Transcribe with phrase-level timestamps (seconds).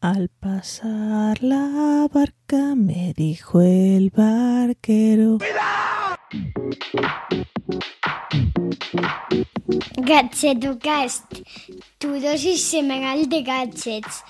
[0.00, 5.38] Al pasar la barca me dijo el barquero.
[9.96, 11.42] Gadgetocast,
[11.98, 14.22] tu dosis semanal de gadgets.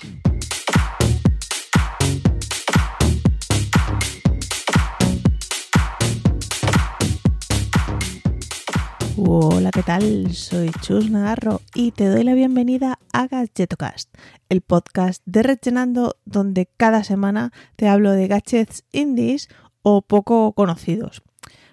[9.20, 10.32] Hola, ¿qué tal?
[10.32, 14.14] Soy Chus Nagarro y te doy la bienvenida a Gadgetocast,
[14.48, 19.48] el podcast de Rechenando donde cada semana te hablo de gadgets indies
[19.82, 21.24] o poco conocidos.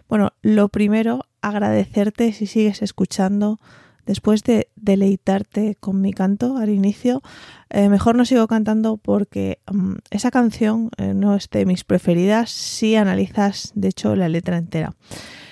[0.09, 3.59] Bueno, lo primero, agradecerte si sigues escuchando
[4.08, 7.22] después de deleitarte con mi canto al inicio,
[7.70, 12.50] eh, mejor no sigo cantando porque mm, esa canción eh, no es de mis preferidas
[12.50, 14.95] si analizas, de hecho, la letra entera.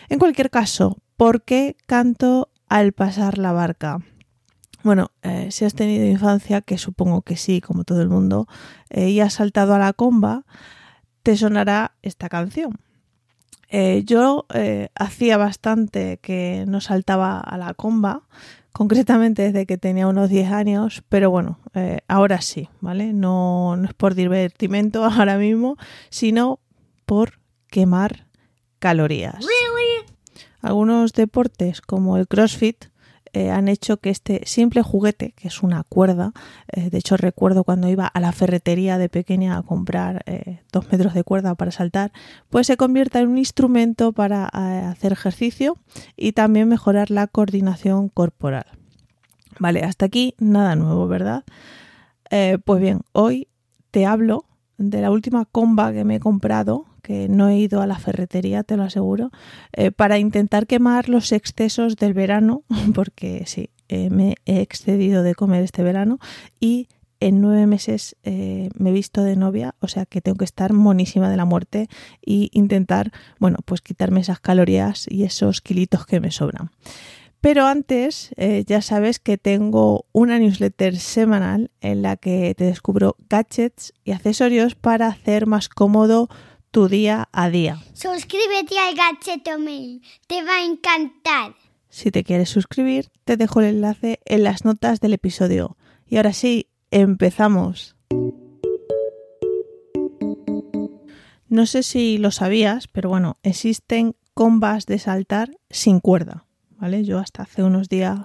[0.10, 4.00] En cualquier caso, ¿por qué canto al pasar la barca?
[4.84, 8.48] Bueno, eh, si has tenido infancia, que supongo que sí, como todo el mundo,
[8.90, 10.46] y has saltado a la comba,
[11.24, 12.78] te sonará esta canción.
[13.76, 18.22] Eh, yo eh, hacía bastante que no saltaba a la comba,
[18.72, 23.14] concretamente desde que tenía unos 10 años, pero bueno, eh, ahora sí, ¿vale?
[23.14, 25.78] No, no es por divertimento ahora mismo,
[26.12, 26.60] sino
[27.08, 28.28] por quemar
[28.78, 29.44] calorías.
[30.64, 32.86] Algunos deportes como el CrossFit
[33.34, 36.34] eh, han hecho que este simple juguete, que es una cuerda,
[36.72, 40.90] eh, de hecho recuerdo cuando iba a la ferretería de pequeña a comprar eh, dos
[40.92, 42.14] metros de cuerda para saltar,
[42.50, 45.78] pues se convierta en un instrumento para hacer ejercicio
[46.16, 48.66] y también mejorar la coordinación corporal.
[49.60, 51.44] Vale, hasta aquí nada nuevo, ¿verdad?
[52.66, 53.48] pues bien, hoy
[53.92, 54.46] te hablo
[54.78, 58.64] de la última comba que me he comprado que no he ido a la ferretería,
[58.64, 59.30] te lo aseguro,
[59.74, 62.64] eh, para intentar quemar los excesos del verano,
[62.96, 66.20] porque sí, eh, me he excedido de comer este verano
[66.60, 66.88] y
[67.20, 70.74] en nueve meses eh, me he visto de novia, o sea que tengo que estar
[70.74, 71.88] monísima de la muerte
[72.26, 76.72] e intentar, bueno, pues quitarme esas calorías y esos kilitos que me sobran.
[77.44, 83.92] Pero antes, ya sabes que tengo una newsletter semanal en la que te descubro gadgets
[84.06, 86.30] y accesorios para hacer más cómodo
[86.72, 87.84] tu día a día.
[87.92, 91.56] Suscríbete al Gadgeto Mail, te va a encantar.
[91.90, 95.76] Si te quieres suscribir, te dejo el enlace en las notas del episodio.
[96.08, 97.98] Y ahora sí, empezamos.
[101.50, 106.46] No sé si lo sabías, pero bueno, existen combas de saltar sin cuerda,
[106.80, 107.04] ¿vale?
[107.04, 108.20] Yo hasta hace unos días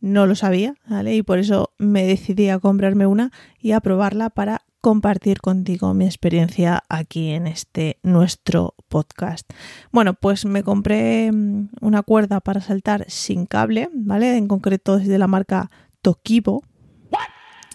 [0.00, 1.14] no lo sabía, ¿vale?
[1.14, 3.30] Y por eso me decidí a comprarme una
[3.60, 9.48] y a probarla para compartir contigo mi experiencia aquí en este nuestro podcast.
[9.92, 14.36] Bueno, pues me compré mm, una cuerda para saltar sin cable, ¿vale?
[14.36, 15.70] En concreto es de la marca
[16.02, 16.64] Tokibo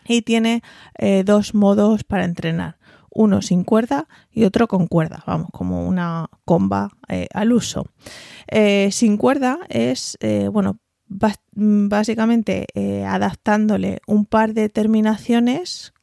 [0.05, 0.63] y tiene
[0.97, 2.76] eh, dos modos para entrenar.
[3.17, 7.85] Uno sin cuerda y otro con cuerda, vamos, como una comba eh, al uso.
[8.47, 10.17] Eh, sin cuerda es,
[10.51, 10.77] bueno,
[11.53, 12.67] básicamente
[13.05, 15.93] adaptándole un par de terminaciones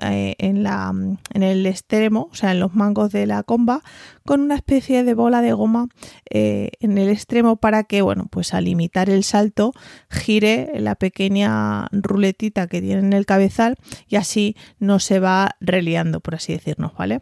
[0.00, 0.90] eh, en, la,
[1.34, 3.82] en el extremo, o sea, en los mangos de la comba,
[4.24, 5.88] con una especie de bola de goma
[6.30, 9.72] eh, en el extremo para que, bueno, pues al imitar el salto,
[10.08, 13.76] gire la pequeña ruletita que tiene en el cabezal
[14.08, 17.20] y así no se va reliando, por así decirnos, ¿vale?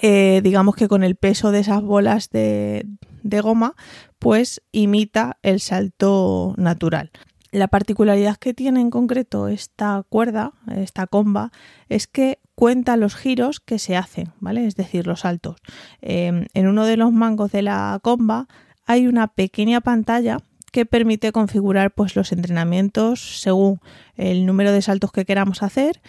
[0.00, 2.86] Eh, digamos que con el peso de esas bolas de,
[3.24, 3.74] de goma,
[4.20, 7.10] pues imita el salto natural.
[7.52, 11.50] La particularidad que tiene en concreto esta cuerda, esta comba,
[11.88, 14.66] es que cuenta los giros que se hacen, ¿vale?
[14.66, 15.56] Es decir, los saltos.
[16.00, 18.46] Em, en uno de los mangos de la comba
[18.86, 20.38] hay una pequeña pantalla
[20.70, 23.80] que permite configurar pues, los entrenamientos según
[24.16, 26.00] el número de saltos que queramos hacer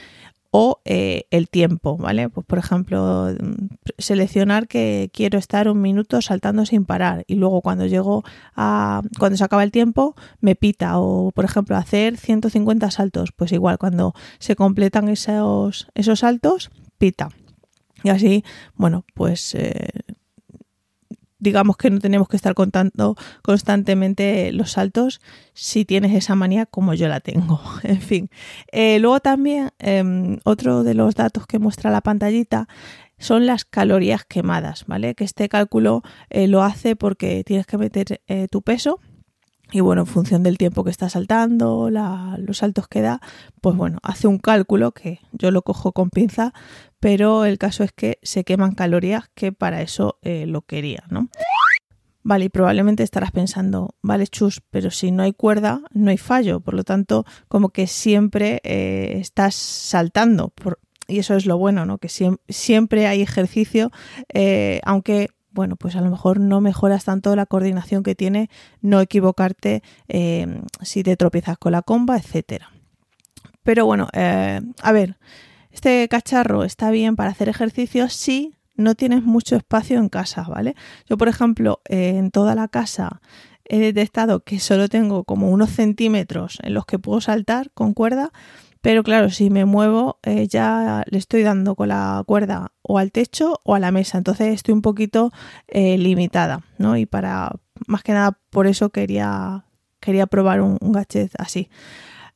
[0.51, 2.29] o eh, el tiempo, ¿vale?
[2.29, 3.29] Pues por ejemplo,
[3.97, 8.23] seleccionar que quiero estar un minuto saltando sin parar y luego cuando llego
[8.55, 13.53] a cuando se acaba el tiempo me pita o por ejemplo hacer 150 saltos, pues
[13.53, 17.29] igual cuando se completan esos esos saltos pita.
[18.03, 18.43] Y así,
[18.75, 19.89] bueno, pues eh,
[21.41, 25.19] digamos que no tenemos que estar contando constantemente los saltos
[25.53, 27.59] si tienes esa manía como yo la tengo.
[27.83, 28.29] En fin.
[28.71, 32.67] Eh, luego también em, otro de los datos que muestra la pantallita
[33.17, 35.13] son las calorías quemadas, ¿vale?
[35.15, 38.99] Que este cálculo eh, lo hace porque tienes que meter eh, tu peso
[39.71, 43.21] y bueno, en función del tiempo que está saltando, los saltos que da,
[43.61, 46.53] pues bueno, hace un cálculo que yo lo cojo con pinza,
[47.01, 51.29] pero el caso es que se queman calorías que para eso eh, lo quería, ¿no?
[52.23, 56.59] Vale, y probablemente estarás pensando, vale, chus, pero si no hay cuerda, no hay fallo,
[56.59, 60.53] por lo tanto, como que siempre eh, estás saltando.
[61.07, 61.97] y eso es lo bueno, ¿no?
[61.97, 62.07] Que
[62.49, 63.91] siempre hay ejercicio,
[64.31, 68.49] eh, aunque bueno, pues a lo mejor no mejoras tanto la coordinación que tiene
[68.79, 69.83] no equivocarte
[70.81, 72.71] si te tropiezas con la comba, etcétera.
[73.63, 75.17] Pero bueno, a ver,
[75.71, 80.75] este cacharro está bien para hacer ejercicios si no tienes mucho espacio en casa, ¿vale?
[81.07, 83.21] Yo, por ejemplo, en toda la casa
[83.65, 88.31] he detectado que solo tengo como unos centímetros en los que puedo saltar con cuerda,
[88.81, 93.11] pero claro, si me muevo eh, ya le estoy dando con la cuerda o al
[93.11, 95.31] techo o a la mesa, entonces estoy un poquito
[95.67, 96.97] eh, limitada, ¿no?
[96.97, 97.51] Y para,
[97.87, 99.65] más que nada por eso quería,
[99.99, 101.69] quería probar un, gadget así.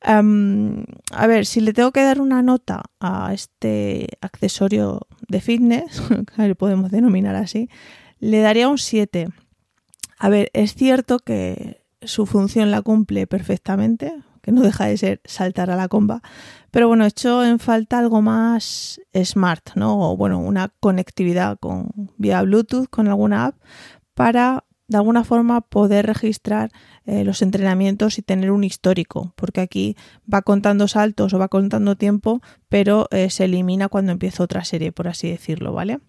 [0.02, 6.02] A ver, si le tengo que dar una nota a este accesorio de fitness,
[6.36, 7.68] que podemos denominar así,
[8.18, 9.28] le daría un 7.
[10.18, 14.12] A ver, es cierto que su función la cumple perfectamente,
[14.42, 16.22] que no deja de ser saltar a la comba.
[16.70, 20.12] Pero bueno, he hecho en falta algo más smart, ¿no?
[20.12, 23.56] O bueno, una conectividad con vía Bluetooth con alguna app
[24.14, 26.70] para de alguna forma poder registrar
[27.04, 29.96] eh, los entrenamientos y tener un histórico, porque aquí
[30.32, 34.92] va contando saltos o va contando tiempo, pero eh, se elimina cuando empieza otra serie,
[34.92, 36.00] por así decirlo, ¿vale?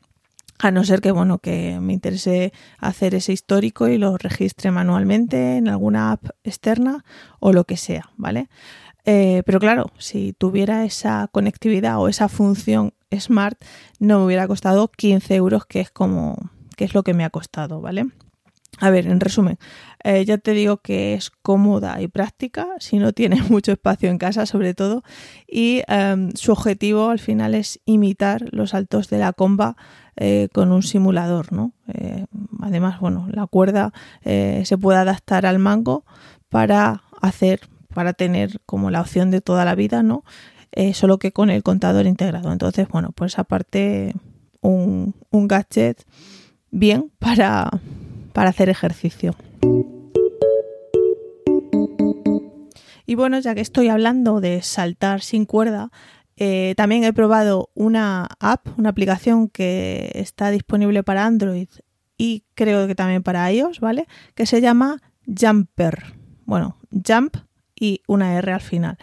[0.60, 5.58] a no ser que bueno que me interese hacer ese histórico y lo registre manualmente
[5.58, 7.06] en alguna app externa
[7.40, 8.50] o lo que sea, ¿vale?
[9.06, 13.58] Eh, pero claro, si tuviera esa conectividad o esa función smart,
[14.00, 16.36] no me hubiera costado 15 euros, que es como
[16.76, 18.08] que es lo que me ha costado, ¿vale?
[18.80, 19.58] A ver, en resumen,
[20.04, 24.18] eh, ya te digo que es cómoda y práctica si no tienes mucho espacio en
[24.18, 25.04] casa, sobre todo,
[25.48, 29.76] y em, su objetivo al final es imitar los saltos de la comba
[30.16, 31.74] eh, con un simulador, ¿no?
[31.94, 32.26] Eh,
[32.62, 33.94] además, bueno, la cuerda
[34.24, 36.04] se puede adaptar al mango
[36.50, 37.62] para hacer,
[37.94, 40.24] para tener como la opción de toda la vida, ¿no?
[40.94, 42.52] solo que con el contador integrado.
[42.52, 44.14] Entonces, bueno, pues aparte
[44.62, 46.06] un, un gadget
[46.70, 47.70] bien para,
[48.38, 49.34] para hacer ejercicio.
[53.08, 55.90] Y bueno, ya que estoy hablando de saltar sin cuerda,
[56.36, 61.68] eh, también he probado una app, una aplicación que está disponible para Android
[62.16, 64.06] y creo que también para iOS, ¿vale?
[64.36, 66.14] Que se llama Jumper.
[66.46, 67.38] Bueno, Jump
[67.74, 69.00] y una R al final.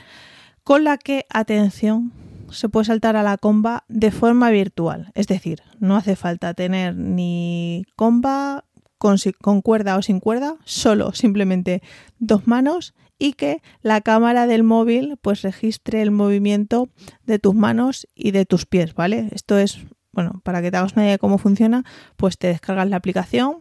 [0.63, 2.13] Con la que, atención,
[2.51, 5.11] se puede saltar a la comba de forma virtual.
[5.17, 8.63] Es decir, no hace falta tener ni comba
[8.99, 11.83] con, cuerda o sin cuerda, solo simplemente
[12.19, 16.89] dos manos y que la cámara del móvil pues registre el movimiento
[17.27, 19.29] de tus manos y de tus pies, ¿vale?
[19.33, 19.79] Esto es,
[20.13, 21.85] bueno, para que te hagas una idea de cómo funciona,
[22.17, 23.59] pues te descargas la aplicación,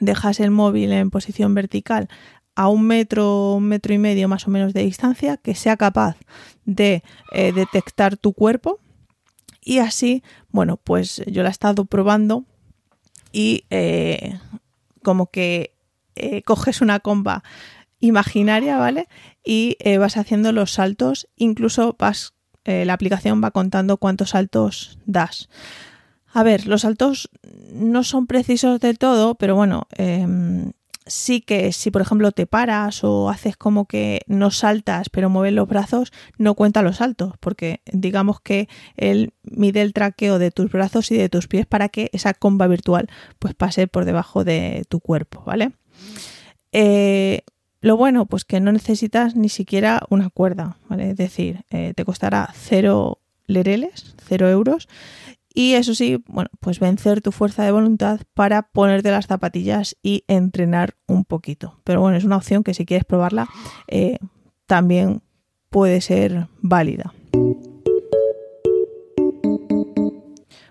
[0.00, 2.08] dejas el móvil en posición vertical
[2.54, 6.16] a un metro, un metro y medio más o menos de distancia, que sea capaz
[6.64, 8.78] de eh, detectar tu cuerpo
[9.64, 12.44] y así, bueno, pues yo la he estado probando
[13.32, 14.38] y eh,
[15.02, 15.74] como que
[16.14, 17.42] eh, coges una comba
[17.98, 19.08] imaginaria, ¿vale?
[19.44, 22.34] Y eh, vas haciendo los saltos, incluso vas,
[22.64, 25.48] la aplicación va contando cuántos saltos das.
[26.32, 27.28] A ver, los saltos
[27.72, 30.72] no son precisos del todo, pero bueno, em,
[31.06, 35.52] sí que si por ejemplo te paras o haces como que no saltas pero mueves
[35.52, 40.70] los brazos, no cuenta los saltos, porque digamos que él mide el traqueo de tus
[40.70, 44.84] brazos y de tus pies para que esa comba virtual pues pase por debajo de
[44.88, 45.72] tu cuerpo, ¿vale?
[46.72, 47.42] Eh,
[47.80, 51.10] lo bueno, pues que no necesitas ni siquiera una cuerda, ¿vale?
[51.10, 54.88] Es decir, eh, te costará cero lereles, cero euros.
[55.54, 60.24] Y eso sí, bueno, pues vencer tu fuerza de voluntad para ponerte las zapatillas y
[60.28, 61.80] entrenar un poquito.
[61.84, 63.48] Pero bueno, es una opción que si quieres probarla,
[63.88, 64.18] eh,
[64.66, 65.22] también
[65.70, 67.12] puede ser válida.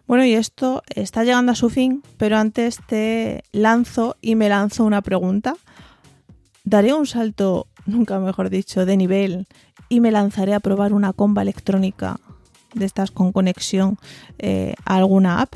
[0.08, 4.84] Bueno, y esto está llegando a su fin, pero antes te lanzo y me lanzo
[4.84, 5.56] una pregunta
[6.64, 9.48] daré un salto, nunca mejor dicho, de nivel
[9.90, 12.20] y me lanzaré a probar una comba electrónica
[12.74, 13.98] de estas con conexión
[14.40, 15.54] eh, a alguna app.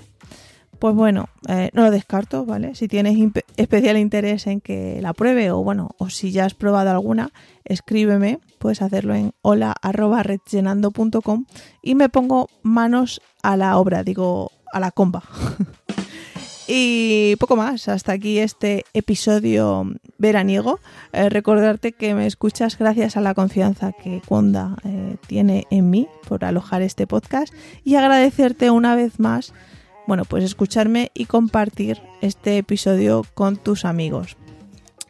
[0.80, 2.76] Pues bueno, eh, no lo descarto, ¿vale?
[2.76, 3.18] Si tienes
[3.56, 7.32] especial interés en que la pruebe o bueno, o si ya has probado alguna,
[7.64, 11.46] escríbeme, puedes hacerlo en hola.redllenando.com
[11.82, 15.24] y me pongo manos a la obra, digo, a la comba.
[16.68, 19.86] Y poco más, hasta aquí este episodio
[20.18, 20.80] veraniego.
[21.14, 26.08] Eh, recordarte que me escuchas gracias a la confianza que Conda eh, tiene en mí
[26.28, 27.54] por alojar este podcast
[27.84, 29.54] y agradecerte una vez más,
[30.08, 34.36] bueno, pues escucharme y compartir este episodio con tus amigos.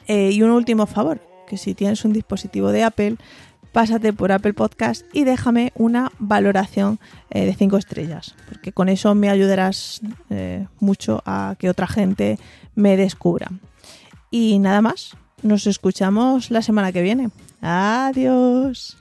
[0.08, 3.16] Eh, y un último favor, que si tienes un dispositivo de Apple,
[3.76, 6.98] pásate por Apple Podcast y déjame una valoración
[7.30, 12.40] eh, de 5 estrellas, porque con eso me ayudarás eh, mucho a que otra gente
[12.74, 13.52] me descubra.
[14.32, 17.32] Y nada más, nos escuchamos la semana que viene.
[17.62, 18.96] Adiós.